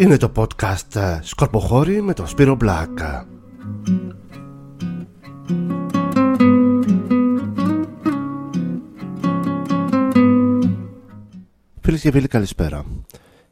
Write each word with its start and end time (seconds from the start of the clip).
Είναι 0.00 0.16
το 0.16 0.32
podcast 0.36 0.96
ε, 0.96 1.18
Σκορποχώρη 1.22 2.02
με 2.02 2.12
τον 2.12 2.26
Σπύρο 2.26 2.54
Μπλάκα. 2.54 3.26
Φίλες 11.80 12.00
και 12.00 12.10
φίλοι 12.10 12.26
καλησπέρα. 12.26 12.84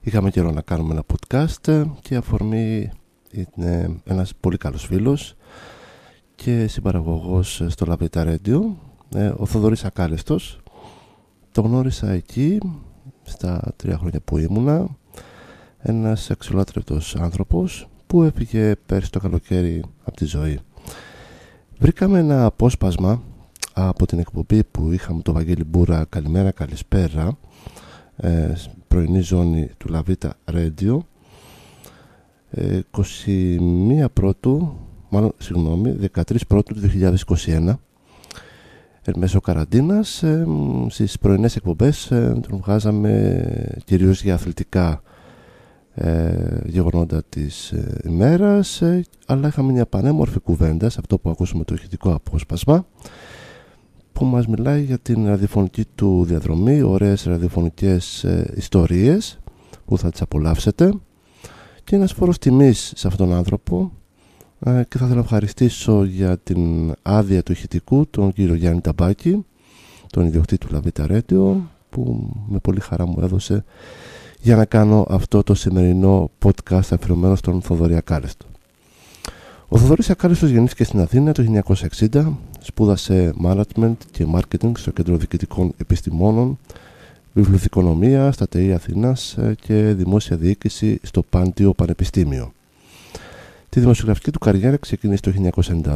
Είχαμε 0.01 0.31
καιρό 0.31 0.51
να 0.51 0.61
κάνουμε 0.61 0.93
ένα 0.93 1.03
podcast 1.07 1.69
ε, 1.69 1.85
και 2.01 2.17
αφορμή 2.17 2.91
είναι 3.31 4.01
ένας 4.05 4.33
πολύ 4.41 4.57
καλός 4.57 4.85
φίλος 4.87 5.35
και 6.35 6.67
συμπαραγωγός 6.67 7.63
στο 7.67 7.87
Λαβίτα 7.87 8.25
Radio, 8.27 8.61
ε, 9.15 9.33
ο 9.37 9.47
Θοδωρής 9.47 9.85
Ακάλεστος. 9.85 10.61
Το 11.53 11.61
γνώρισα 11.61 12.11
εκεί 12.11 12.59
στα 13.23 13.73
τρία 13.77 13.99
χρόνια 13.99 14.21
που 14.25 14.39
ήμουνα 14.39 14.98
ένας 15.83 16.31
αξιολάτρευτος 16.31 17.17
άνθρωπος 17.17 17.89
που 18.07 18.23
έφυγε 18.23 18.75
πέρσι 18.87 19.11
το 19.11 19.19
καλοκαίρι 19.19 19.85
από 20.05 20.17
τη 20.17 20.25
ζωή. 20.25 20.59
Βρήκαμε 21.79 22.19
ένα 22.19 22.45
απόσπασμα 22.45 23.23
από 23.73 24.07
την 24.07 24.19
εκπομπή 24.19 24.65
που 24.65 24.93
είχαμε 24.93 25.23
το 25.23 25.33
Βαγγέλη 25.33 25.65
Μπούρα. 25.65 26.07
«Καλημέρα, 26.09 26.51
καλησπέρα» 26.51 27.39
ε, 28.17 28.53
πρωινή 28.89 29.21
ζώνη 29.21 29.71
του 29.79 29.89
Λαβίτα 29.89 30.35
Radio 30.53 30.99
21 32.57 34.05
πρώτου 34.13 34.77
μάλλον 35.09 35.33
συγγνώμη 35.39 35.97
13 36.15 36.23
πρώτου 36.49 36.75
του 36.75 36.81
2021 37.47 37.75
εν 39.03 39.15
μέσω 39.17 39.41
καραντίνας 39.41 40.23
ε, 40.23 40.47
στις 40.89 41.19
πρωινές 41.19 41.57
εκπομπές 41.57 42.11
ε, 42.11 42.41
τον 42.49 42.59
βγάζαμε 42.59 43.43
κυρίως 43.85 44.23
για 44.23 44.35
αθλητικά 44.35 44.91
ε, 44.91 45.08
γεγονότα 46.65 47.23
της 47.29 47.71
ε, 47.71 48.01
ημέρας 48.05 48.83
ε, 48.83 49.05
αλλά 49.27 49.49
είχαμε 49.49 49.73
μια 49.73 49.87
πανέμορφη 49.87 50.39
κουβέντα 50.39 50.89
σε 50.89 50.97
αυτό 51.01 51.19
που 51.19 51.31
ακούσαμε 51.31 51.65
το 51.65 51.75
ηχητικό 51.75 52.13
απόσπασμα 52.15 52.87
που 54.13 54.25
μας 54.25 54.47
μιλάει 54.47 54.83
για 54.83 54.99
την 54.99 55.27
ραδιοφωνική 55.27 55.85
του 55.95 56.25
διαδρομή 56.25 56.83
ωραίες 56.83 57.25
ραδιοφωνικές 57.25 58.25
ε, 58.25 58.53
ιστορίες 58.57 59.39
που 59.85 59.99
θα 59.99 60.11
τις 60.11 60.23
απολαύσετε. 60.23 60.93
Και 61.85 61.97
ένας 61.97 62.13
φόρος 62.13 62.39
τιμής 62.39 62.93
σε 62.97 63.07
αυτόν 63.07 63.29
τον 63.29 63.37
άνθρωπο 63.37 63.93
και 64.61 64.99
θα 64.99 65.05
ήθελα 65.05 65.15
να 65.15 65.21
ευχαριστήσω 65.21 66.05
για 66.05 66.39
την 66.39 66.95
άδεια 67.03 67.43
του 67.43 67.53
ηχητικού 67.53 68.07
τον 68.11 68.33
κύριο 68.33 68.55
Γιάννη 68.55 68.81
Ταμπάκη 68.81 69.45
τον 70.11 70.27
ιδιοκτήτη 70.27 70.67
του 70.67 70.73
Λαβίτα 70.73 71.07
Ρέντιο 71.07 71.71
που 71.91 72.31
με 72.49 72.59
πολύ 72.59 72.81
χαρά 72.81 73.07
μου 73.07 73.21
έδωσε 73.23 73.65
για 74.41 74.57
να 74.57 74.65
κάνω 74.65 75.07
αυτό 75.09 75.43
το 75.43 75.55
σημερινό 75.55 76.31
podcast 76.45 76.81
αφιερωμένο 76.91 77.37
στον 77.37 77.63
Θοδωρή 77.63 77.97
Ακάριστο. 77.97 78.47
Ο 79.69 79.79
Θοδωρής 79.79 80.11
Ακάριστος 80.11 80.51
γεννήθηκε 80.51 80.85
στην 80.85 81.01
Αθήνα 81.01 81.33
το 81.33 81.63
1960, 82.11 82.33
σπούδασε 82.61 83.35
Management 83.45 83.97
και 84.11 84.27
Marketing 84.35 84.73
στο 84.77 84.91
Κέντρο 84.91 85.17
Διοικητικών 85.17 85.75
Επιστημόνων, 85.77 86.59
Βιβλιοθηκονομία 87.33 88.33
στα 88.33 88.49
ΤΕΗ 88.49 88.73
Αθήνας 88.73 89.37
ε, 89.37 89.55
και 89.61 89.75
Δημόσια 89.75 90.37
Διοίκηση 90.37 90.99
στο 91.03 91.23
Πάντιο 91.23 91.73
Πανεπιστήμιο. 91.73 92.53
Τη 93.71 93.81
δημοσιογραφική 93.81 94.31
του 94.31 94.39
καριέρα 94.39 94.77
ξεκίνησε 94.77 95.23
το 95.23 95.33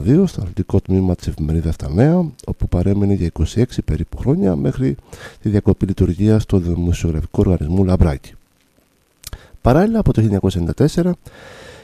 1992 0.04 0.24
στο 0.26 0.40
αθλητικό 0.40 0.80
τμήμα 0.80 1.14
της 1.14 1.26
εφημερίδας 1.26 1.76
Τα 1.76 1.90
Νέα, 1.90 2.30
όπου 2.46 2.68
παρέμεινε 2.68 3.14
για 3.14 3.30
26 3.54 3.62
περίπου 3.84 4.16
χρόνια 4.16 4.56
μέχρι 4.56 4.96
τη 5.42 5.48
διακοπή 5.48 5.86
λειτουργίας 5.86 6.42
στο 6.42 6.58
δημοσιογραφικό 6.58 7.42
οργανισμό 7.46 7.84
Λαμπράκη. 7.84 8.32
Παράλληλα 9.60 9.98
από 9.98 10.12
το 10.12 10.38
1994 10.94 11.10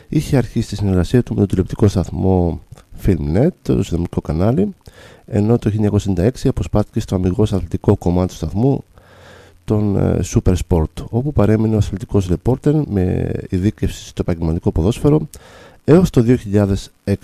είχε 0.08 0.36
αρχίσει 0.36 0.68
τη 0.68 0.76
συνεργασία 0.76 1.22
του 1.22 1.32
με 1.32 1.38
τον 1.38 1.48
τηλεοπτικό 1.48 1.88
σταθμό 1.88 2.60
Filmnet, 3.04 3.48
το 3.62 3.72
συνδρομικό 3.72 4.20
κανάλι, 4.20 4.74
ενώ 5.26 5.58
το 5.58 5.70
1996 6.16 6.28
αποσπάθηκε 6.44 7.00
στο 7.00 7.14
αμυγός 7.14 7.52
αθλητικό 7.52 7.96
κομμάτι 7.96 8.28
του 8.28 8.34
σταθμού 8.34 8.84
τον 9.64 9.96
ε, 9.96 10.20
Super 10.24 10.54
Sport, 10.68 11.04
όπου 11.10 11.32
παρέμεινε 11.32 11.74
ο 11.74 11.78
αθλητικός 11.78 12.26
ρεπόρτερ 12.28 12.74
με 12.88 13.32
ειδίκευση 13.48 14.06
στο 14.06 14.20
επαγγελματικό 14.20 14.72
ποδόσφαιρο 14.72 15.28
έως 15.88 16.10
το 16.10 16.24
2006. 17.04 17.14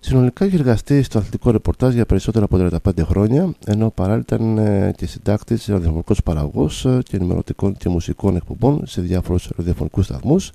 Συνολικά 0.00 0.44
έχει 0.44 0.54
εργαστεί 0.54 1.02
στο 1.02 1.18
αθλητικό 1.18 1.50
ρεπορτάζ 1.50 1.94
για 1.94 2.06
περισσότερα 2.06 2.44
από 2.44 2.68
35 2.86 3.04
χρόνια, 3.04 3.54
ενώ 3.66 3.90
παράλληλα 3.90 4.24
ήταν 4.26 4.58
ε, 4.58 4.94
και 4.96 5.06
συντάκτης 5.06 5.66
ραδιοφωνικός 5.66 6.22
παραγωγός 6.22 6.84
ε, 6.84 6.98
και 7.04 7.16
ενημερωτικών 7.16 7.76
και 7.76 7.88
μουσικών 7.88 8.36
εκπομπών 8.36 8.86
σε 8.86 9.00
διάφορους 9.00 9.48
ραδιοφωνικούς 9.56 10.04
σταθμούς. 10.04 10.50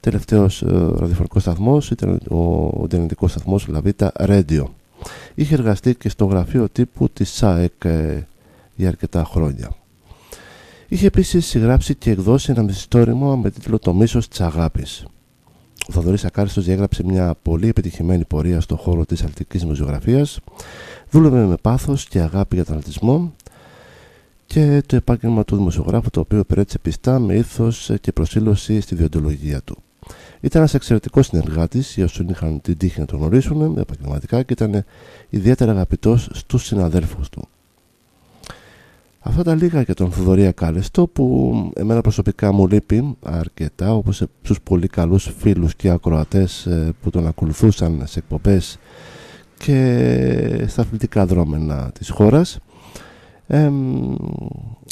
Τελευταίος 0.00 0.62
ε, 0.62 0.66
ραδιοφωνικός 0.96 1.42
σταθμός 1.42 1.90
ήταν 1.90 2.20
ο 2.30 2.70
ιντερνετικός 2.84 3.30
σταθμός 3.30 3.66
Λαβίτα 3.68 4.12
Radio. 4.18 4.64
Είχε 5.34 5.54
εργαστεί 5.54 5.94
και 5.94 6.08
στο 6.08 6.24
γραφείο 6.24 6.68
τύπου 6.68 7.08
της 7.08 7.30
ΣΑΕΚ 7.30 7.84
για 8.74 8.88
αρκετά 8.88 9.24
χρόνια. 9.24 9.70
Είχε 10.88 11.06
επίσης 11.06 11.46
συγγράψει 11.46 11.94
και 11.94 12.10
εκδώσει 12.10 12.50
ένα 12.50 12.62
μυθιστόρημα 12.62 13.36
με 13.36 13.50
τίτλο 13.50 13.78
Το 13.78 13.94
μίσος 13.94 14.28
της 14.28 14.40
αγάπης. 14.40 15.04
Ο 15.88 15.92
Θοδωρής 15.92 16.24
Ακάριστος 16.24 16.64
διέγραψε 16.64 17.04
μια 17.04 17.34
πολύ 17.42 17.68
επιτυχημένη 17.68 18.24
πορεία 18.24 18.60
στον 18.60 18.76
χώρο 18.76 19.04
της 19.04 19.22
αθλητικής 19.22 19.64
μουσιογραφίας, 19.64 20.38
δούλευε 21.10 21.44
με 21.44 21.54
πάθος 21.62 22.04
και 22.04 22.20
αγάπη 22.20 22.54
για 22.54 22.64
τον 22.64 22.76
αθλητισμό 22.76 23.34
και 24.46 24.82
το 24.86 24.96
επάγγελμα 24.96 25.44
του 25.44 25.56
δημοσιογράφου 25.56 26.10
το 26.10 26.20
οποίο 26.20 26.38
υπηρέτησε 26.38 26.78
πιστά 26.78 27.18
με 27.18 27.34
ήθος 27.34 27.90
και 28.00 28.12
προσήλωση 28.12 28.80
στη 28.80 28.94
διοντολογία 28.94 29.62
του. 29.62 29.76
Ήταν 30.40 30.60
ένας 30.60 30.74
εξαιρετικός 30.74 31.26
συνεργάτης 31.26 31.94
για 31.94 32.04
όσου 32.04 32.26
είχαν 32.30 32.60
την 32.60 32.76
τύχη 32.76 33.00
να 33.00 33.06
τον 33.06 33.18
γνωρίσουν 33.18 33.78
επαγγελματικά 33.78 34.42
και 34.42 34.52
ήταν 34.52 34.84
ιδιαίτερα 35.28 35.70
αγαπητός 35.70 36.30
στους 36.32 36.64
συναδέλφους 36.64 37.28
του. 37.28 37.48
Αυτά 39.28 39.42
τα 39.42 39.54
λίγα 39.54 39.80
για 39.80 39.94
τον 39.94 40.12
Θοδωρία 40.12 40.52
Κάλεστο 40.52 41.06
που 41.06 41.54
εμένα 41.74 42.00
προσωπικά 42.00 42.52
μου 42.52 42.66
λείπει 42.66 43.16
αρκετά 43.24 43.94
όπως 43.94 44.22
στους 44.42 44.60
πολύ 44.60 44.86
καλούς 44.86 45.30
φίλους 45.38 45.74
και 45.74 45.90
ακροατές 45.90 46.66
ε, 46.66 46.92
που 47.02 47.10
τον 47.10 47.26
ακολουθούσαν 47.26 48.02
σε 48.06 48.18
εκπομπές 48.18 48.78
και 49.58 50.64
στα 50.68 50.82
αθλητικά 50.82 51.26
δρόμενα 51.26 51.90
της 51.98 52.10
χώρας. 52.10 52.58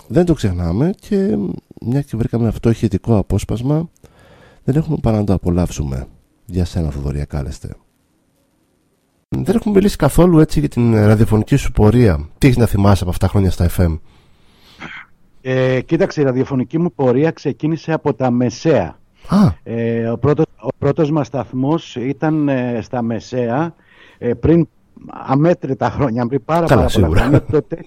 δεν 0.08 0.24
το 0.24 0.34
ξεχνάμε 0.34 0.94
και 1.00 1.38
μια 1.80 2.02
και 2.02 2.16
βρήκαμε 2.16 2.48
αυτό 2.48 2.70
ηχητικό 2.70 3.16
απόσπασμα 3.16 3.88
δεν 4.64 4.76
έχουμε 4.76 4.96
παρά 5.02 5.16
να 5.16 5.24
το 5.24 5.32
απολαύσουμε 5.32 6.06
για 6.46 6.64
σένα 6.64 6.90
Θοδωρία 6.90 7.24
Κάλεστε. 7.24 7.68
Δεν 9.28 9.54
έχουμε 9.54 9.74
μιλήσει 9.74 9.96
καθόλου 9.96 10.38
έτσι 10.38 10.60
για 10.60 10.68
την 10.68 10.94
ραδιοφωνική 10.94 11.56
σου 11.56 11.72
πορεία. 11.72 12.28
Τι 12.38 12.46
έχεις 12.46 12.58
να 12.58 12.66
θυμάσαι 12.66 13.02
από 13.02 13.10
αυτά 13.10 13.26
τα 13.26 13.32
χρόνια 13.32 13.50
στα 13.50 13.70
FM. 13.76 13.98
Ε, 15.46 15.80
κοίταξε, 15.80 16.20
η 16.20 16.24
ραδιοφωνική 16.24 16.78
μου 16.78 16.92
πορεία 16.92 17.30
ξεκίνησε 17.30 17.92
από 17.92 18.14
τα 18.14 18.30
Μεσαία. 18.30 18.98
Ε, 19.62 20.08
ο, 20.08 20.18
πρώτος, 20.18 20.44
ο 20.60 20.68
πρώτος 20.78 21.10
μας 21.10 21.26
σταθμός 21.26 21.96
ήταν 21.96 22.48
ε, 22.48 22.78
στα 22.82 23.02
Μεσαία 23.02 23.74
ε, 24.18 24.34
πριν 24.34 24.68
αμέτρητα 25.26 25.90
χρόνια, 25.90 26.26
πριν 26.26 26.44
πάρα, 26.44 26.66
Καλά, 26.66 26.80
πάρα 26.80 26.92
πολλά 26.94 27.06
χρόνια. 27.06 27.42
Τότε, 27.42 27.84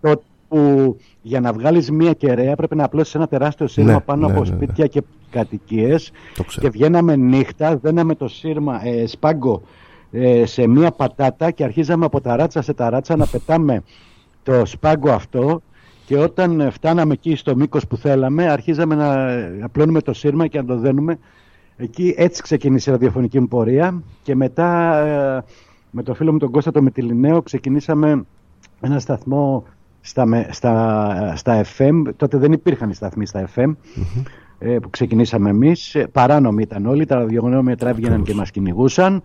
τότε 0.00 0.22
που 0.48 0.96
για 1.22 1.40
να 1.40 1.52
βγάλεις 1.52 1.90
μία 1.90 2.12
κεραία 2.12 2.56
πρέπει 2.56 2.76
να 2.76 2.84
απλώσεις 2.84 3.14
ένα 3.14 3.28
τεράστιο 3.28 3.66
σύρμα 3.66 3.92
ναι, 3.92 4.00
πάνω 4.00 4.26
ναι, 4.26 4.32
από 4.32 4.44
ναι, 4.44 4.50
ναι. 4.50 4.56
σπίτια 4.56 4.86
και 4.86 5.02
κατοικίες 5.30 6.12
και 6.60 6.68
βγαίναμε 6.68 7.16
νύχτα, 7.16 7.76
δέναμε 7.76 8.14
το 8.14 8.28
σύρμα 8.28 8.86
ε, 8.86 9.06
σπάγκο 9.06 9.62
σε 10.44 10.66
μία 10.66 10.90
πατάτα 10.90 11.50
και 11.50 11.64
αρχίζαμε 11.64 12.04
από 12.04 12.20
ταράτσα 12.20 12.62
σε 12.62 12.72
ταράτσα 12.72 13.16
να 13.16 13.26
πετάμε 13.26 13.82
το 14.42 14.66
σπάγκο 14.66 15.10
αυτό 15.10 15.62
και 16.10 16.18
όταν 16.18 16.70
φτάναμε 16.70 17.12
εκεί 17.12 17.36
στο 17.36 17.56
μήκος 17.56 17.86
που 17.86 17.96
θέλαμε, 17.96 18.50
αρχίζαμε 18.50 18.94
να 18.94 19.28
απλώνουμε 19.64 20.00
το 20.00 20.12
σύρμα 20.12 20.46
και 20.46 20.58
να 20.58 20.64
το 20.64 20.76
δένουμε. 20.76 21.18
Εκεί 21.76 22.14
έτσι 22.16 22.42
ξεκίνησε 22.42 22.90
η 22.90 22.92
ραδιοφωνική 22.92 23.40
μου 23.40 23.48
πορεία 23.48 24.02
και 24.22 24.34
μετά 24.34 24.98
ε, 24.98 25.44
με 25.90 26.02
το 26.02 26.14
φίλο 26.14 26.32
μου 26.32 26.38
τον 26.38 26.50
Κώστα 26.50 26.70
το 26.70 26.82
Μετιλινέο 26.82 27.42
ξεκινήσαμε 27.42 28.24
ένα 28.80 28.98
σταθμό 28.98 29.64
στα, 30.00 30.46
στα, 30.50 31.32
στα 31.36 31.64
FM. 31.76 32.02
Τότε 32.16 32.38
δεν 32.38 32.52
υπήρχαν 32.52 32.90
οι 32.90 32.94
σταθμοί 32.94 33.26
στα 33.26 33.48
FM 33.54 33.74
ε, 34.58 34.78
που 34.78 34.90
ξεκινήσαμε 34.90 35.50
εμείς. 35.50 35.96
Παράνομοι 36.12 36.62
ήταν 36.62 36.86
όλοι, 36.86 37.06
τα 37.06 37.16
ραδιοφωνία 37.16 37.76
έβγαιναν 37.80 38.22
και 38.22 38.34
μας 38.34 38.50
κυνηγούσαν. 38.50 39.22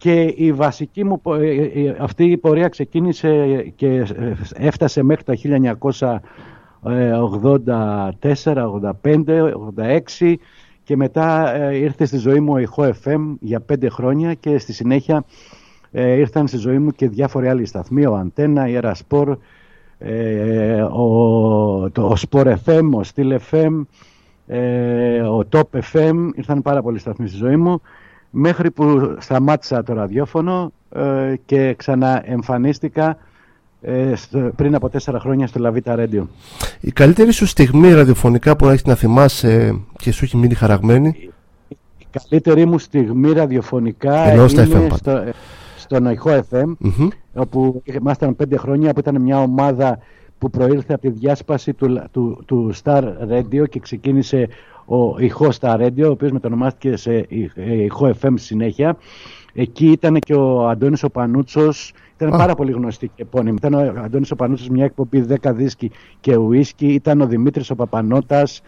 Και 0.00 0.34
η 0.36 0.52
βασική 0.52 1.04
μου, 1.04 1.22
ε, 1.26 1.50
ε, 1.50 1.84
ε, 1.84 1.96
αυτή 1.98 2.24
η 2.24 2.36
πορεία 2.36 2.68
ξεκίνησε 2.68 3.62
και 3.76 4.06
έφτασε 4.54 5.02
μέχρι 5.02 5.24
τα 5.24 5.34
1984, 5.34 6.20
85, 9.02 9.52
86 10.18 10.34
και 10.84 10.96
μετά 10.96 11.54
ήρθε 11.72 12.04
στη 12.04 12.16
ζωή 12.16 12.40
μου 12.40 12.52
ο 12.52 12.58
ηχό 12.58 12.90
FM 13.04 13.34
για 13.40 13.60
πέντε 13.60 13.88
χρόνια 13.88 14.34
και 14.34 14.58
στη 14.58 14.72
συνέχεια 14.72 15.24
ήρθαν 15.92 16.46
στη 16.46 16.56
ζωή 16.56 16.78
μου 16.78 16.90
και 16.90 17.08
διάφοροι 17.08 17.48
άλλοι 17.48 17.66
σταθμοί, 17.66 18.06
ο 18.06 18.14
Αντένα, 18.14 18.68
η 18.68 18.74
Ερασπορ, 18.74 19.28
ο, 20.92 21.90
το, 21.90 22.02
ο 22.02 22.14
Sport 22.30 22.54
FM, 22.64 22.90
ο 22.94 23.00
Steel 23.14 23.36
FM, 23.50 23.82
ε, 24.46 25.20
ο 25.20 25.48
Top 25.52 25.62
FM, 25.92 26.28
ήρθαν 26.34 26.62
πάρα 26.62 26.82
πολλοί 26.82 26.98
σταθμοί 26.98 27.28
στη 27.28 27.36
ζωή 27.36 27.56
μου, 27.56 27.80
μέχρι 28.30 28.70
που 28.70 29.16
σταμάτησα 29.18 29.82
το 29.82 29.92
ραδιόφωνο 29.92 30.72
ε, 30.90 31.34
και 31.46 31.74
ξαναεμφανίστηκα 31.74 33.16
ε, 33.80 34.12
πριν 34.56 34.74
από 34.74 34.88
τέσσερα 34.88 35.20
χρόνια 35.20 35.46
στο 35.46 35.58
Λαβίτα 35.58 35.94
Radio. 35.98 36.22
Η 36.80 36.90
καλύτερη 36.90 37.32
σου 37.32 37.46
στιγμή 37.46 37.92
ραδιοφωνικά 37.92 38.56
που 38.56 38.68
έχεις 38.68 38.84
να 38.84 38.94
θυμάσαι 38.94 39.80
και 39.96 40.12
σου 40.12 40.24
έχει 40.24 40.36
μείνει 40.36 40.54
χαραγμένη; 40.54 41.30
Η 41.98 42.06
καλύτερη 42.10 42.64
μου 42.64 42.78
στιγμή 42.78 43.32
ραδιοφωνικά 43.32 44.32
είναι 44.32 44.48
στο, 44.48 45.24
στο 45.76 46.00
Νοηχό 46.00 46.40
FM, 46.50 46.76
όπου 47.34 47.82
ήμασταν 47.84 48.36
πέντε 48.36 48.56
χρόνια, 48.56 48.92
που 48.92 49.00
ήταν 49.00 49.22
μια 49.22 49.42
ομάδα 49.42 49.98
που 50.38 50.50
προήλθε 50.50 50.92
από 50.92 51.02
τη 51.02 51.10
διάσπαση 51.10 51.72
του, 51.72 52.02
του, 52.10 52.42
του 52.46 52.72
Star 52.82 53.02
Radio 53.02 53.68
και 53.68 53.80
ξεκίνησε 53.80 54.48
ο 54.90 55.16
ηχό 55.18 55.48
Star 55.60 55.80
Radio, 55.80 56.04
ο 56.04 56.10
οποίος 56.10 56.30
μετονομάστηκε 56.30 56.96
σε 56.96 57.26
ηχό 57.84 58.10
FM 58.20 58.32
συνέχεια. 58.34 58.96
Εκεί 59.52 59.86
ήταν 59.86 60.18
και 60.18 60.34
ο 60.34 60.68
Αντώνης 60.68 61.02
ο 61.02 61.10
Πανούτσος, 61.10 61.92
ήταν 62.16 62.30
πάρα 62.30 62.54
πολύ 62.54 62.72
γνωστή 62.72 63.10
και 63.14 63.22
επώνυμη. 63.22 63.56
Ήταν 63.56 63.74
ο 63.74 64.02
Αντώνης 64.04 64.30
ο 64.30 64.36
Πανούτσος, 64.36 64.68
μια 64.68 64.84
εκπομπή 64.84 65.24
10 65.42 65.52
δίσκοι 65.54 65.90
και 66.20 66.36
ουίσκι. 66.36 66.86
Ήταν 66.86 67.20
ο 67.20 67.26
Δημήτρης 67.26 67.70
ο 67.70 67.74
Παπανότας, 67.74 68.62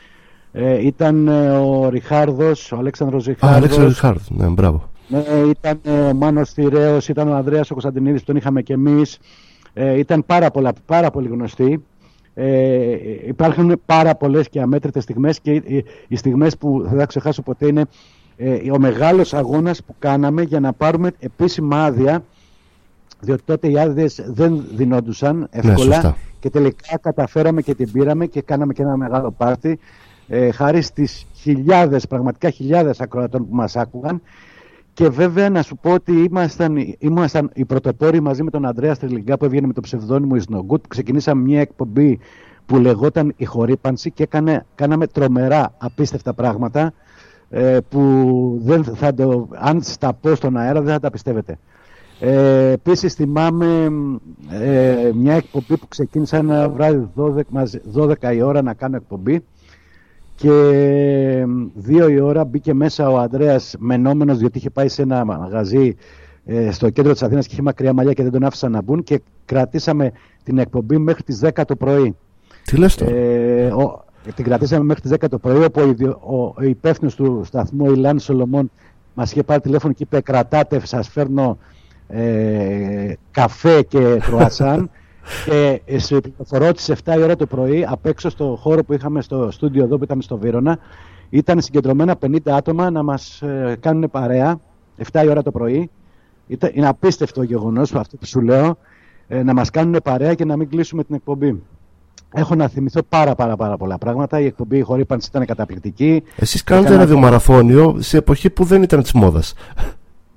ε, 0.53 0.87
ήταν 0.87 1.29
ε, 1.29 1.51
ο 1.51 1.89
Ριχάρδος, 1.89 2.73
ο 2.73 2.77
Αλέξανδρος 2.77 3.25
Ριχάρδος. 3.25 3.51
Α, 3.51 3.57
Αλέξανδρος 3.57 3.93
Ριχάρδος, 3.93 4.31
ναι, 4.31 4.47
μπράβο. 4.47 4.91
Ναι, 5.09 5.21
ήταν 5.49 5.81
ο 6.11 6.15
Μάνος 6.15 6.51
Θηρέος, 6.51 7.09
ήταν 7.09 7.29
ο 7.29 7.35
Ανδρέας 7.35 7.71
ο 7.71 7.73
Κωνσταντινίδης 7.73 8.21
που 8.21 8.27
τον 8.27 8.37
είχαμε 8.37 8.63
κι 8.63 8.73
εμείς. 8.73 9.19
Ε, 9.73 9.99
ήταν 9.99 10.25
πάρα, 10.27 10.51
πολλά, 10.51 10.73
πάρα 10.87 11.11
πολύ 11.11 11.29
γνωστοί. 11.29 11.85
Ε, 12.35 12.97
υπάρχουν 13.27 13.81
πάρα 13.87 14.15
πολλές 14.15 14.49
και 14.49 14.61
αμέτρητες 14.61 15.03
στιγμές 15.03 15.41
και 15.41 15.53
οι, 15.53 15.85
οι 16.09 16.17
στιγμές 16.17 16.57
που 16.57 16.83
δεν 16.83 16.99
θα 16.99 17.07
ξεχάσω 17.07 17.43
ποτέ 17.43 17.67
είναι 17.67 17.85
ε, 18.37 18.71
ο 18.71 18.79
μεγάλος 18.79 19.35
αγώνας 19.35 19.83
που 19.83 19.95
κάναμε 19.99 20.43
για 20.43 20.61
να 20.61 20.73
πάρουμε 20.73 21.13
επίσημα 21.19 21.85
άδεια 21.85 22.25
διότι 23.21 23.43
τότε 23.45 23.71
οι 23.71 23.79
άδειες 23.79 24.25
δεν 24.27 24.65
δινόντουσαν 24.75 25.37
ναι, 25.37 25.47
εύκολα 25.51 26.17
και 26.41 26.51
τελικά 26.51 26.99
καταφέραμε 26.99 27.63
και 27.63 27.75
την 27.75 27.93
πήραμε 27.93 28.27
και 28.27 28.43
κάναμε 28.43 28.73
και 28.73 28.83
ένα 28.83 28.97
μεγάλο 28.97 29.31
πάρτι 29.31 29.79
ε, 30.29 30.51
χάρη 30.51 30.83
στις 30.83 31.27
χιλιάδες, 31.35 32.07
πραγματικά 32.07 32.51
χιλιάδες 32.51 33.01
ακροατών 33.01 33.49
που 33.49 33.55
μας 33.55 33.77
άκουγαν 33.77 34.23
και 34.95 35.09
βέβαια 35.09 35.51
να 35.51 35.63
σου 35.63 35.77
πω 35.77 35.93
ότι 35.93 36.13
ήμασταν, 36.13 36.95
ήμασταν 36.99 37.51
οι 37.55 37.65
πρωτοπόροι 37.65 38.21
μαζί 38.21 38.43
με 38.43 38.51
τον 38.51 38.67
Ανδρέας 38.67 38.97
Στριλιγκά 38.97 39.37
που 39.37 39.45
έβγαινε 39.45 39.67
με 39.67 39.73
το 39.73 39.81
ψευδόνιμο 39.81 40.37
Is 40.37 40.55
No 40.55 40.61
Good. 40.69 40.81
Ξεκινήσαμε 40.89 41.43
μια 41.43 41.61
εκπομπή 41.61 42.19
που 42.67 42.77
λεγόταν 42.79 43.33
Η 43.37 43.45
Χορύπανση 43.45 44.11
και 44.11 44.23
έκανε, 44.23 44.67
κάναμε 44.75 45.07
τρομερά 45.07 45.75
απίστευτα 45.79 46.35
πράγματα 46.35 46.93
ε, 47.51 47.79
που 47.89 48.61
δεν 48.63 48.85
θα 48.85 49.15
το, 49.15 49.49
αν 49.53 49.83
στα 49.83 50.13
πω 50.13 50.35
στον 50.35 50.57
αέρα 50.57 50.81
δεν 50.81 50.93
θα 50.93 51.01
τα 51.01 51.11
πιστεύετε. 51.11 51.59
Ε, 52.21 52.71
Επίσης 52.71 53.15
θυμάμαι 53.15 53.89
ε, 54.51 55.11
μια 55.15 55.35
εκπομπή 55.35 55.77
που 55.77 55.89
ξεκίνησα 55.89 56.37
ένα 56.37 56.69
βράδυ 56.69 57.09
12, 57.17 57.41
12 57.95 58.35
η 58.35 58.43
ώρα 58.43 58.63
να 58.63 58.75
κάνω 58.75 58.97
εκπομπή 58.97 59.45
και 60.43 61.47
δύο 61.75 62.09
η 62.09 62.21
ώρα 62.21 62.45
μπήκε 62.45 62.75
μέσα 62.75 63.09
ο 63.09 63.19
Ανδρέας 63.19 63.75
μενόμενος 63.79 64.39
διότι 64.39 64.59
είχε 64.59 64.71
πάει 64.71 64.89
σε 64.89 65.03
ένα 65.03 65.25
μαγαζί 65.25 65.97
ε, 66.45 66.71
στο 66.71 66.91
κέντρο 66.91 67.13
της 67.13 67.23
Αθήνας 67.23 67.47
και 67.47 67.53
είχε 67.53 67.63
μακριά 67.63 67.93
μαλλιά 67.93 68.13
και 68.13 68.23
δεν 68.23 68.33
τον 68.33 68.45
άφησαν 68.45 68.73
να 68.73 68.83
μπουν 68.83 69.03
και 69.03 69.21
κρατήσαμε 69.45 70.13
την 70.45 70.59
εκπομπή 70.59 70.99
μέχρι 70.99 71.23
τις 71.23 71.41
10 71.43 71.63
το 71.67 71.77
πρωί. 71.77 72.17
Τι 72.65 72.77
λες 72.77 72.95
τώρα; 72.95 73.15
Ε, 73.17 73.67
ο, 73.67 74.05
την 74.35 74.45
κρατήσαμε 74.45 74.85
μέχρι 74.85 75.03
τις 75.03 75.13
10 75.13 75.29
το 75.31 75.39
πρωί 75.39 75.65
όπου 75.65 75.81
ο, 75.81 76.37
ο, 76.37 76.55
ο 76.57 76.63
υπεύθυνος 76.63 77.15
του 77.15 77.43
σταθμού 77.45 77.93
Ιλάν 77.93 78.19
Σολομών 78.19 78.71
μας 79.15 79.31
είχε 79.31 79.43
πάρει 79.43 79.61
τηλέφωνο 79.61 79.93
και 79.93 80.03
είπε 80.03 80.21
κρατάτε 80.21 80.87
σας 80.87 81.09
φέρνω 81.09 81.59
ε, 82.09 83.13
καφέ 83.31 83.83
και 83.83 84.17
κροασάν 84.27 84.91
και 85.45 85.81
σε 85.99 86.21
πληροφορώ 86.21 86.73
τις 86.73 86.91
7 87.05 87.15
η 87.19 87.23
ώρα 87.23 87.37
το 87.37 87.47
πρωί 87.47 87.87
απ' 87.89 88.07
έξω 88.07 88.31
στο 88.31 88.59
χώρο 88.61 88.85
που 88.85 88.93
είχαμε 88.93 89.23
στο 89.23 89.51
στούντιο 89.51 89.85
εδώ 89.85 89.99
που 89.99 90.05
ήταν 90.05 90.21
στο 90.21 90.37
Βύρονα 90.39 90.79
ήταν 91.31 91.61
συγκεντρωμένα 91.61 92.17
50 92.27 92.37
άτομα 92.45 92.91
να 92.91 93.03
μας 93.03 93.43
ε, 93.43 93.77
κάνουν 93.81 94.11
παρέα 94.11 94.61
7 95.13 95.23
η 95.25 95.29
ώρα 95.29 95.43
το 95.43 95.51
πρωί 95.51 95.91
ήταν, 96.47 96.71
είναι 96.75 96.89
απίστευτο 96.89 97.43
γεγονός 97.43 97.95
αυτό 97.95 98.17
που 98.17 98.27
σου 98.27 98.41
λέω 98.41 98.77
ε, 99.29 99.43
να 99.43 99.55
μας 99.55 99.71
κάνουν 99.71 100.01
παρέα 100.05 100.35
και 100.35 100.45
να 100.45 100.57
μην 100.57 100.69
κλείσουμε 100.69 101.05
την 101.05 101.15
εκπομπή 101.15 101.63
Έχω 102.35 102.55
να 102.55 102.69
θυμηθώ 102.69 103.03
πάρα 103.09 103.35
πάρα 103.35 103.57
πάρα 103.57 103.77
πολλά 103.77 103.99
πράγματα. 103.99 104.41
Η 104.41 104.45
εκπομπή 104.45 104.79
η 104.79 104.81
χορύπανση 104.81 105.29
ήταν 105.31 105.47
καταπληκτική. 105.47 106.23
Εσείς 106.37 106.65
κάνετε 106.65 106.89
ένα 106.89 106.99
ραδιομαραθώνιο 106.99 107.97
σε 107.99 108.17
εποχή 108.17 108.51
που 108.51 108.65
δεν 108.65 108.83
ήταν 108.83 109.03
της 109.03 109.13
μόδας. 109.13 109.55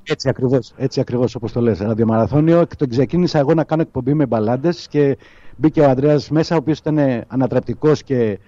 Έτσι 0.07 0.29
ακριβώς, 0.29 0.73
έτσι 0.77 0.99
ακριβώς 0.99 1.35
όπως 1.35 1.51
το 1.51 1.61
λες, 1.61 1.79
ραδιομαραθώνιο. 1.79 2.65
Και 2.65 2.75
τον 2.75 2.89
ξεκίνησα 2.89 3.39
εγώ 3.39 3.53
να 3.53 3.63
κάνω 3.63 3.81
εκπομπή 3.81 4.13
με 4.13 4.25
μπαλάντες 4.25 4.87
και 4.87 5.17
μπήκε 5.55 5.81
ο 5.81 5.89
Ανδρέας 5.89 6.29
μέσα, 6.29 6.55
ο 6.55 6.57
οποίος 6.57 6.77
ήταν 6.77 6.97
ανατρεπτικός 7.27 8.03
και 8.03 8.39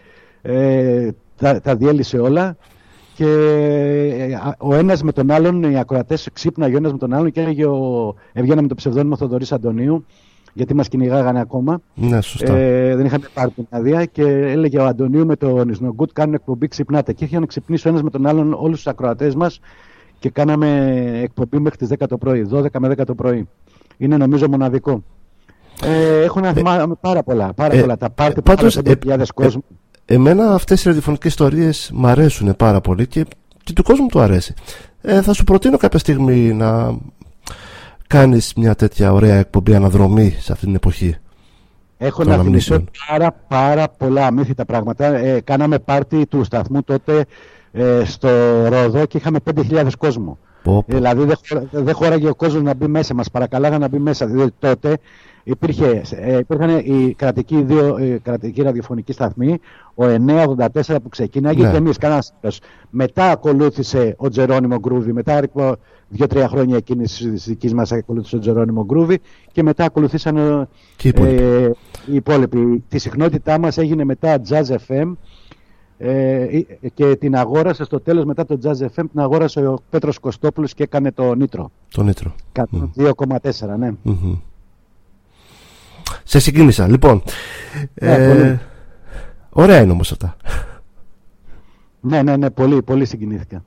ε, 0.41 1.09
τα, 1.37 1.61
τα 1.61 1.75
διέλυσε 1.75 2.17
όλα. 2.19 2.57
Και 3.13 3.25
ε, 4.17 4.39
ο 4.57 4.75
ένας 4.75 5.03
με 5.03 5.11
τον 5.11 5.31
άλλον, 5.31 5.63
οι 5.63 5.79
ακροατές 5.79 6.29
ξύπναγε 6.33 6.73
ο 6.73 6.77
ένας 6.77 6.91
με 6.91 6.97
τον 6.97 7.13
άλλον 7.13 7.31
και 7.31 7.41
έλεγε 7.41 7.65
ο, 7.65 8.15
έβγαινα 8.33 8.61
με 8.61 8.67
το 8.67 8.75
ψευδόνιμο 8.75 9.17
Θοδωρής 9.17 9.51
Αντωνίου, 9.51 10.05
γιατί 10.53 10.73
μας 10.73 10.87
κυνηγάγανε 10.87 11.39
ακόμα. 11.39 11.81
Ναι, 11.93 12.21
σωστά. 12.21 12.55
Ε, 12.55 12.95
δεν 12.95 13.05
είχαμε 13.05 13.27
πάρει 13.33 13.51
την 13.51 13.65
άδεια 13.69 14.05
και 14.05 14.23
έλεγε 14.23 14.79
ο 14.79 14.85
Αντωνίου 14.85 15.25
με 15.25 15.35
τον 15.35 15.69
Ισνογκούτ 15.69 16.09
κάνουν 16.13 16.33
εκπομπή, 16.33 16.67
ξυπνάτε. 16.67 17.13
Και 17.13 17.25
είχαν 17.25 17.45
ξυπνήσει 17.45 17.87
ο 17.87 17.89
ένας 17.89 18.03
με 18.03 18.09
τον 18.09 18.27
άλλον 18.27 18.53
όλους 18.53 18.75
τους 18.75 18.87
ακροατές 18.87 19.35
μας 19.35 19.59
και 20.19 20.29
κάναμε 20.29 21.01
εκπομπή 21.23 21.59
μέχρι 21.59 21.77
τις 21.77 21.89
10 21.99 22.05
το 22.09 22.17
πρωί, 22.17 22.47
12 22.51 22.65
με 22.79 22.87
10 22.97 23.05
το 23.05 23.15
πρωί. 23.15 23.47
Είναι 23.97 24.17
νομίζω 24.17 24.49
μοναδικό. 24.49 25.03
Ε, 25.83 26.21
έχω 26.23 26.39
να 26.39 26.47
ε, 26.47 26.53
θυμάμαι 26.53 26.95
πάρα 26.99 27.23
πολλά, 27.23 27.53
πάρα 27.53 27.75
ε, 27.75 27.79
πολλά. 27.79 27.97
Τα 27.97 28.09
πάρτι 28.09 28.41
που 28.41 28.55
πάντως, 28.55 28.77
ε, 28.77 28.81
ε, 29.07 29.17
κόσμο. 29.33 29.63
εμένα 30.05 30.53
αυτές 30.53 30.83
οι 30.83 30.87
ραδιοφωνικές 30.87 31.31
ιστορίες 31.31 31.91
μου 31.93 32.07
αρέσουν 32.07 32.55
πάρα 32.55 32.81
πολύ 32.81 33.07
και, 33.07 33.25
και 33.63 33.73
του 33.73 33.83
κόσμου 33.83 34.07
του 34.07 34.19
αρέσει. 34.19 34.53
Ε, 35.01 35.21
θα 35.21 35.33
σου 35.33 35.43
προτείνω 35.43 35.77
κάποια 35.77 35.99
στιγμή 35.99 36.53
να 36.53 36.97
κάνεις 38.07 38.53
μια 38.53 38.75
τέτοια 38.75 39.13
ωραία 39.13 39.35
εκπομπή 39.35 39.75
αναδρομή 39.75 40.35
σε 40.39 40.51
αυτή 40.51 40.65
την 40.65 40.75
εποχή. 40.75 41.15
Έχω 41.97 42.23
να 42.23 42.37
θυμηθώ 42.37 42.83
πάρα 43.07 43.31
πάρα 43.47 43.89
πολλά 43.97 44.25
αμύθιτα 44.25 44.65
πράγματα. 44.65 45.05
Ε, 45.05 45.39
κάναμε 45.39 45.79
πάρτι 45.79 46.25
του 46.25 46.43
σταθμού 46.43 46.83
τότε 46.83 47.25
ε, 47.71 48.01
στο 48.05 48.29
Ρόδο 48.67 49.05
και 49.05 49.17
είχαμε 49.17 49.39
5.000 49.55 49.87
κόσμο. 49.97 50.37
Δηλαδή 50.85 51.25
δεν 51.25 51.37
δε 51.71 51.91
χώραγε 51.91 52.29
ο 52.29 52.35
κόσμος 52.35 52.63
να 52.63 52.73
μπει 52.73 52.87
μέσα, 52.87 53.13
μας 53.13 53.31
παρακαλάγανε 53.31 53.77
να 53.77 53.87
μπει 53.87 53.99
μέσα. 53.99 54.25
Διότι 54.25 54.53
τότε 54.59 54.97
υπήρχε, 55.43 56.01
ε, 56.09 56.37
υπήρχαν 56.37 56.77
οι 56.77 57.13
κρατικοί, 57.17 57.61
δύο 57.61 57.97
οι 57.97 58.19
κρατικοί 58.19 58.61
ραδιοφωνικοί 58.61 59.13
σταθμοί, 59.13 59.59
ο 59.95 60.05
984 60.05 60.95
που 61.03 61.09
ξεκίναγε 61.09 61.63
ναι. 61.63 61.71
και 61.71 61.77
εμείς 61.77 61.97
κανένα 61.97 62.23
Μετά 62.89 63.31
ακολούθησε 63.31 64.15
ο 64.17 64.29
Τζερόνιμο 64.29 64.79
Γκρούβι, 64.79 65.13
μετά 65.13 65.41
δύο-τρία 66.09 66.47
χρόνια 66.47 66.75
εκείνης 66.77 67.17
της 67.17 67.45
δικής 67.45 67.73
μας 67.73 67.91
ακολούθησε 67.91 68.35
ο 68.35 68.39
Τζερόνιμο 68.39 68.85
Γκρούβι 68.85 69.19
και 69.51 69.63
μετά 69.63 69.85
ακολουθήσαν 69.85 70.67
και 70.95 71.07
οι 71.07 71.09
υπόλοιποι. 71.09 71.43
Ε, 71.43 71.71
οι 72.05 72.15
υπόλοιποι. 72.15 72.83
Τη 72.89 72.97
συχνότητά 72.97 73.59
μας 73.59 73.77
έγινε 73.77 74.03
μετά 74.03 74.41
Jazz 74.49 74.75
FM 74.87 75.13
ε, 75.97 76.59
και 76.93 77.15
την 77.15 77.35
αγόρασε 77.35 77.83
στο 77.83 77.99
τέλος 77.99 78.25
μετά 78.25 78.45
το 78.45 78.59
Jazz 78.63 78.85
FM 78.85 79.03
την 79.11 79.19
αγόρασε 79.19 79.67
ο 79.67 79.79
Πέτρος 79.89 80.19
Κωστόπουλος 80.19 80.73
και 80.73 80.83
έκανε 80.83 81.11
το 81.11 81.35
Νίτρο 81.35 81.71
το 81.91 82.03
Νίτρο 82.03 82.35
2,4 82.97 83.77
ναι. 83.77 83.91
Mm-hmm. 84.05 84.39
σε 86.23 86.39
συγκίνησα. 86.39 86.87
Λοιπόν 86.87 87.23
ναι, 87.93 88.11
ε, 88.13 88.59
ωραία 89.49 89.81
είναι 89.81 89.91
όμως 89.91 90.11
αυτά. 90.11 90.35
Ναι 91.99 92.21
ναι 92.21 92.37
ναι 92.37 92.49
πολύ 92.49 92.81
πολύ 92.81 93.05
συγκινήθηκα. 93.05 93.63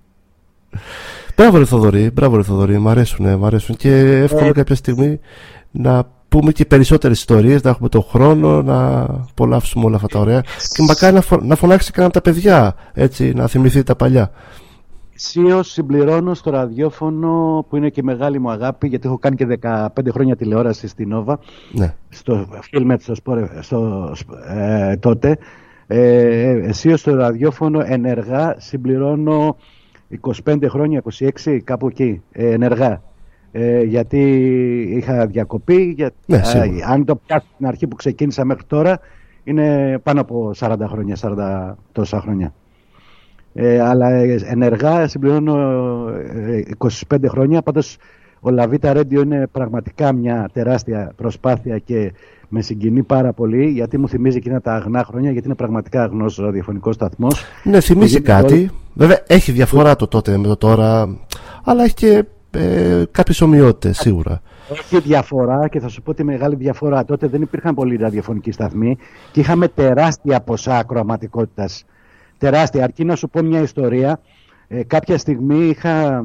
Μπράβο 1.37 1.59
ρε 1.59 1.65
Θοδωρή, 1.65 2.11
μπράβο 2.11 2.37
ρε 2.37 2.43
Θοδωρή, 2.43 2.79
μ' 2.79 2.89
αρέσουν, 2.89 3.35
μ 3.35 3.45
αρέσουν 3.45 3.77
και 3.77 3.91
εύχομαι 4.01 4.47
ε, 4.47 4.53
κάποια 4.53 4.75
στιγμή 4.75 5.21
να 5.71 6.11
πούμε 6.31 6.53
και 6.53 6.65
περισσότερες 6.65 7.19
ιστορίες, 7.19 7.63
να 7.63 7.71
έχουμε 7.71 7.89
τον 7.89 8.03
χρόνο 8.03 8.63
να 8.63 9.01
απολαύσουμε 9.03 9.85
όλα 9.85 9.97
αυτά 9.97 10.09
τα 10.09 10.19
ωραία 10.19 10.41
και 10.75 10.83
μακάρι 10.83 11.15
να, 11.15 11.21
φω... 11.21 11.39
να 11.43 11.57
φωνάξει 11.57 11.93
κανένα 11.93 12.13
από 12.15 12.25
τα 12.25 12.31
παιδιά, 12.31 12.75
έτσι, 12.93 13.33
να 13.33 13.47
θυμηθεί 13.47 13.83
τα 13.83 13.97
παλιά. 13.97 14.31
Σίω 15.15 15.63
συμπληρώνω 15.63 16.35
στο 16.35 16.51
ραδιόφωνο 16.51 17.65
που 17.69 17.77
είναι 17.77 17.89
και 17.89 18.03
μεγάλη 18.03 18.39
μου 18.39 18.51
αγάπη 18.51 18.89
γιατί 18.89 19.07
έχω 19.07 19.19
κάνει 19.19 19.37
και 19.37 19.59
15 19.63 19.87
χρόνια 20.11 20.37
τηλεόραση 20.37 20.89
στην 20.89 21.09
Νόβα 21.09 21.39
ναι. 21.73 21.95
στο 22.09 22.49
Filmet 22.73 22.97
στο, 22.99 23.15
στο, 23.61 24.13
ε, 24.49 24.97
τότε 24.97 25.39
ε, 25.87 26.71
στο 26.95 27.15
ραδιόφωνο 27.15 27.83
ενεργά 27.87 28.55
συμπληρώνω 28.59 29.57
25 30.45 30.65
χρόνια, 30.69 31.03
26 31.45 31.59
κάπου 31.65 31.87
εκεί 31.87 32.23
ε, 32.33 32.51
ενεργά 32.51 33.03
ε, 33.53 33.83
γιατί 33.83 34.21
είχα 34.97 35.27
διακοπή. 35.27 35.83
Για, 35.97 36.11
ναι, 36.27 36.41
αν 36.89 37.05
το 37.05 37.17
πιάσω 37.17 37.47
την 37.57 37.67
αρχή 37.67 37.87
που 37.87 37.97
ξεκίνησα 37.97 38.45
μέχρι 38.45 38.65
τώρα, 38.67 39.01
είναι 39.45 39.99
πάνω 40.03 40.21
από 40.21 40.51
40 40.59 40.77
χρόνια, 40.89 41.17
40 41.21 41.75
τόσα 41.93 42.21
χρόνια. 42.21 42.55
Ε, 43.55 43.81
αλλά 43.81 44.09
ενεργά 44.49 45.09
συμπληρώνω 45.09 46.05
25 47.09 47.17
χρόνια. 47.29 47.63
Πάντως 47.63 47.97
ο 48.41 48.51
Λαβίτα 48.51 48.93
Ρέντιο 48.93 49.21
είναι 49.21 49.47
πραγματικά 49.53 50.13
μια 50.13 50.49
τεράστια 50.53 51.13
προσπάθεια 51.17 51.79
και 51.79 52.13
με 52.49 52.63
συγκινεί 52.63 53.03
πάρα 53.03 53.33
πολύ 53.33 53.67
γιατί 53.67 53.99
μου 53.99 54.09
θυμίζει 54.09 54.37
εκείνα 54.37 54.61
τα 54.61 54.75
αγνά 54.75 55.05
χρόνια 55.05 55.31
γιατί 55.31 55.47
είναι 55.47 55.57
πραγματικά 55.57 56.03
αγνός 56.03 56.37
ραδιοφωνικός 56.37 56.95
σταθμός. 56.95 57.45
Ναι, 57.65 57.81
θυμίζει 57.81 58.21
κάτι. 58.21 58.71
Βέβαια 58.95 59.23
έχει 59.27 59.53
διαφορά 59.53 59.97
το 59.97 60.07
τότε 60.07 60.37
με 60.37 60.47
το 60.47 60.57
τώρα 60.57 61.19
αλλά 61.65 61.85
έχει 61.85 61.95
και 61.95 62.25
ε, 62.51 63.05
κάποιες 63.11 63.41
ομοιότητες 63.41 63.99
σίγουρα. 63.99 64.41
Έχει 64.71 65.01
διαφορά 65.01 65.69
και 65.69 65.81
θα 65.81 65.89
σου 65.89 66.03
πω 66.03 66.15
τη 66.15 66.25
μεγάλη 66.25 66.55
διαφορά. 66.55 67.05
Τότε 67.05 67.27
δεν 67.27 67.43
υπήρχαν 67.43 67.75
πολλοί 67.75 67.97
ραδιοφωνικοί 67.97 68.53
σταθμοί 68.53 68.99
και 69.33 69.41
είχαμε 69.41 69.69
τεράστια 69.69 70.41
ποσά 70.41 70.79
ακροαματικότητας. 70.79 71.85
Τεράστια. 72.39 72.85
Αρκεί 72.85 73.05
να 73.05 73.17
σου 73.17 73.29
πω 73.29 73.43
μια 73.43 73.61
ιστορία. 73.61 74.21
Ε, 74.69 74.83
κάποια 74.83 75.19
στιγμή 75.19 75.59
είχα 75.59 76.25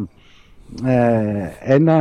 ε, 0.86 1.50
ένα, 1.60 1.98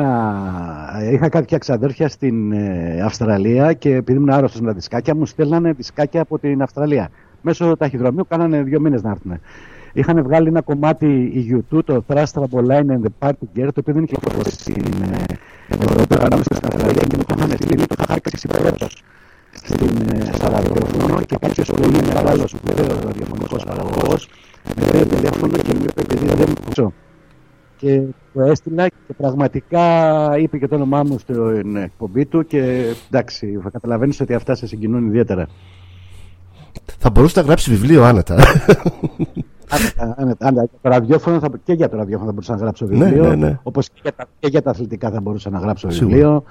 είχα 1.12 1.28
κάποια 1.28 1.58
ξαδέρφια 1.58 2.08
στην 2.08 2.52
ε, 2.52 3.00
Αυστραλία 3.04 3.72
και 3.72 3.94
επειδή 3.94 4.18
ήμουν 4.18 4.30
άρρωστος 4.30 4.60
με 4.60 4.66
τα 4.66 4.72
δισκάκια 4.72 5.14
μου 5.14 5.26
στέλνανε 5.26 5.72
δισκάκια 5.72 6.20
από 6.20 6.38
την 6.38 6.62
Αυστραλία. 6.62 7.08
Μέσω 7.42 7.76
ταχυδρομείου 7.76 8.26
κάνανε 8.28 8.62
δύο 8.62 8.80
μήνες 8.80 9.02
να 9.02 9.10
έρθουν. 9.10 9.40
Είχαν 9.94 10.22
βγάλει 10.22 10.48
ένα 10.48 10.60
κομμάτι 10.60 11.06
η 11.06 11.46
YouTube, 11.50 11.84
το 11.84 12.04
Thrust 12.06 12.24
Trampoline 12.32 12.86
and 12.94 13.02
the 13.02 13.12
Party 13.18 13.46
Gear, 13.56 13.68
το 13.74 13.80
οποίο 13.80 13.94
δεν 13.94 14.02
είχε 14.02 14.14
κυκλοφορήσει 14.14 14.58
στην 14.58 14.84
Ευρώπη, 15.68 16.14
αλλά 16.18 16.42
στην 16.42 16.66
Αυστραλία 16.66 17.02
και 17.02 17.16
μου 17.16 17.22
είχαν 17.36 17.50
στείλει 17.50 17.86
το 17.86 17.94
είχα 17.98 18.06
χάρη 18.08 18.20
συμπεριέλωσος 18.36 19.02
στην 19.52 19.88
ραδιοφωνό 20.40 21.20
και 21.20 21.36
κάποιος 21.40 21.68
που 21.68 21.82
είναι 21.82 22.02
μεγάλος 22.14 22.54
βέβαιος 22.62 22.98
ραδιοφωνικός 23.04 23.64
παραγωγός 23.64 24.28
με 24.76 24.84
πήρε 24.90 25.04
τηλέφωνο 25.04 25.56
και 25.56 25.74
μου 25.74 25.84
είπε 25.84 26.00
επειδή 26.00 26.26
δεν 26.26 26.48
μου 26.48 26.92
και 27.76 28.00
το 28.34 28.40
έστειλα 28.40 28.88
και 28.88 29.12
πραγματικά 29.16 29.82
είπε 30.38 30.58
και 30.58 30.68
το 30.68 30.74
όνομά 30.74 31.02
μου 31.02 31.18
στην 31.18 31.76
εκπομπή 31.76 32.26
του 32.26 32.46
και 32.46 32.84
εντάξει, 33.10 33.58
θα 33.62 33.70
καταλαβαίνεις 33.70 34.20
ότι 34.20 34.34
αυτά 34.34 34.54
σε 34.54 34.66
συγκινούν 34.66 35.06
ιδιαίτερα. 35.06 35.46
Θα 36.98 37.10
μπορούσε 37.10 37.40
να 37.40 37.46
γράψει 37.46 37.70
βιβλίο 37.70 38.04
άνετα. 38.04 38.36
Άνετα, 39.68 40.14
άνετα, 40.16 40.46
άνετα. 40.46 40.68
Το 40.82 40.88
ραδιόφωνο 40.88 41.38
θα, 41.38 41.50
και 41.64 41.72
για 41.72 41.88
το 41.88 41.96
ραδιόφωνο 41.96 42.26
θα 42.26 42.32
μπορούσα 42.32 42.52
να 42.52 42.58
γράψω 42.58 42.86
ναι, 42.86 43.04
βιβλίο. 43.04 43.28
Ναι, 43.28 43.34
ναι, 43.34 43.58
Όπως 43.62 43.88
και 43.88 44.00
για, 44.02 44.12
τα, 44.12 44.26
και 44.38 44.48
για 44.48 44.62
τα 44.62 44.70
αθλητικά 44.70 45.10
θα 45.10 45.20
μπορούσα 45.20 45.50
να 45.50 45.58
γράψω 45.58 45.88
βιβλίο. 45.88 46.44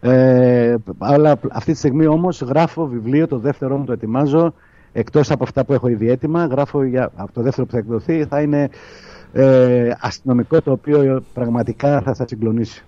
Ε, 0.00 0.74
αλλά 0.98 1.38
αυτή 1.52 1.72
τη 1.72 1.78
στιγμή 1.78 2.06
όμως 2.06 2.40
γράφω 2.40 2.86
βιβλίο, 2.86 3.26
το 3.26 3.38
δεύτερο 3.38 3.76
μου 3.76 3.84
το 3.84 3.92
ετοιμάζω. 3.92 4.54
Εκτός 4.92 5.30
από 5.30 5.44
αυτά 5.44 5.64
που 5.64 5.72
έχω 5.72 5.88
ήδη 5.88 6.10
έτοιμα, 6.10 6.46
γράφω 6.46 6.82
για 6.82 7.10
το 7.32 7.42
δεύτερο 7.42 7.66
που 7.66 7.72
θα 7.72 7.78
εκδοθεί 7.78 8.24
θα 8.24 8.40
είναι 8.40 8.68
ε, 9.32 9.90
αστυνομικό 10.00 10.62
το 10.62 10.70
οποίο 10.70 11.22
πραγματικά 11.34 12.00
θα 12.00 12.14
σας 12.14 12.28
συγκλονίσει. 12.28 12.84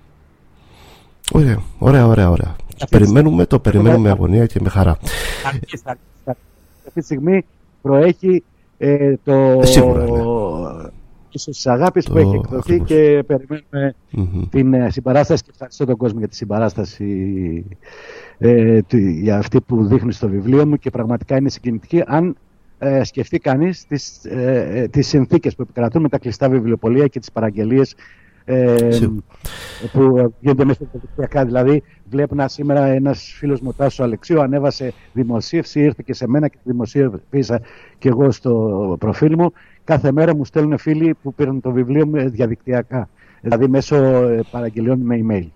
Ωραία, 1.32 1.62
ωραία, 1.78 2.06
ωραία. 2.06 2.30
ωραία. 2.30 2.56
Το 2.78 2.87
περιμένουμε, 2.90 3.46
το 3.46 3.58
περιμένουμε 3.58 3.98
με 3.98 4.10
αγωνία 4.10 4.46
και 4.46 4.60
με 4.62 4.68
χαρά. 4.68 4.98
Αυτή 5.44 7.00
τη 7.00 7.00
στιγμή 7.00 7.44
προέχει 7.82 8.44
ε, 8.78 9.14
το 9.25 9.32
ε, 9.32 9.66
Σίγουρα, 9.66 10.04
ναι. 10.04 10.88
ίσως 11.30 11.56
της 11.56 11.66
αγάπης 11.66 12.06
που 12.06 12.18
έχει 12.18 12.35
εκδοθεί 12.35 12.80
και 12.80 13.25
περιμένουμε 13.26 13.94
την 14.50 14.75
ε, 14.75 14.90
συμπαράσταση 14.90 15.42
και 15.42 15.50
ευχαριστώ 15.52 15.85
τον 15.85 15.97
κόσμο 15.97 16.18
για 16.18 16.28
τη 16.28 16.37
συμπαράσταση 16.37 17.64
ε, 18.38 18.80
για 19.20 19.38
αυτή 19.38 19.61
που 19.61 19.87
δείχνει 19.87 20.12
στο 20.12 20.28
βιβλίο 20.28 20.66
μου 20.66 20.76
και 20.76 20.90
πραγματικά 20.90 21.37
είναι 21.37 21.49
συγκινητική. 21.49 22.02
Αν 22.06 22.37
ε, 22.78 23.04
σκεφτεί 23.04 23.38
κανείς 23.38 23.87
τις, 23.87 24.25
ε, 24.25 24.68
ε, 24.73 24.88
τις 24.88 25.08
συνθήκες 25.08 25.54
που 25.54 25.62
επικρατούν 25.62 26.02
με 26.02 26.08
τα 26.08 26.18
κλειστά 26.18 26.49
βιβλιοπολία 26.49 27.06
και 27.06 27.18
τις 27.18 27.32
παραγγελίες 27.32 27.94
ε, 28.50 28.88
που 29.93 30.33
γίνονται 30.40 30.64
μέσα 30.64 30.85
στα 30.88 30.99
δικτυακά. 31.00 31.45
Δηλαδή, 31.45 31.83
βλέπω 32.11 32.49
σήμερα 32.49 32.87
ένας 32.87 33.35
φίλος 33.38 33.61
μου, 33.61 33.73
Τάσος 33.73 34.00
Αλεξίου, 34.00 34.40
ανέβασε 34.40 34.93
δημοσίευση, 35.12 35.81
ήρθε 35.81 36.02
και 36.07 36.14
σε 36.14 36.28
μένα 36.28 36.49
και 36.49 36.57
τη 36.62 36.71
δημοσίευσα 36.71 37.61
και 37.99 38.09
εγώ 38.09 38.31
στο 38.31 38.97
προφίλ 38.99 39.35
μου. 39.38 39.52
Κάθε 39.85 40.12
μέρα 40.12 40.35
μου 40.35 40.45
στέλνουν 40.45 40.78
φίλοι 40.78 41.14
που 41.23 41.35
πήραν 41.35 41.61
το 41.61 41.73
βιβλίο 41.73 42.07
μου 42.07 42.31
διαδικτυακά, 42.31 43.09
δηλαδή 43.40 43.69
μέσω 43.69 43.97
παραγγελιών 44.50 45.00
με 45.00 45.19
email. 45.23 45.49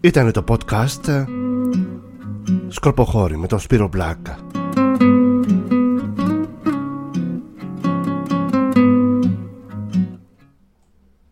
Ήταν 0.00 0.32
το 0.32 0.44
podcast 0.48 1.24
Σκορποχώρη 2.68 3.36
με 3.36 3.46
τον 3.46 3.58
Σπύρο 3.58 3.88
Μπλάκα. 3.88 4.47